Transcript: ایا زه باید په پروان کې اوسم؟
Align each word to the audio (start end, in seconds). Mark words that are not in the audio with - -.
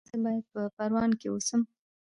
ایا 0.03 0.09
زه 0.13 0.17
باید 0.23 0.45
په 0.51 0.61
پروان 0.75 1.11
کې 1.19 1.27
اوسم؟ 1.29 1.61